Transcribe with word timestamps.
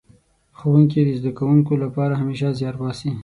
ښوونکي 0.57 0.99
د 1.03 1.09
زده 1.19 1.31
کوونکو 1.37 1.73
لپاره 1.83 2.13
همېشه 2.21 2.49
زيار 2.59 2.75
باسي. 2.81 3.11